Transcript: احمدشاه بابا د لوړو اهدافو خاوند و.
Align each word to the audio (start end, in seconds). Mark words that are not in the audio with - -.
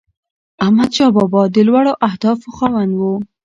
احمدشاه 0.63 1.11
بابا 1.15 1.41
د 1.55 1.57
لوړو 1.67 1.93
اهدافو 2.07 2.47
خاوند 2.57 2.91
و. 2.95 3.01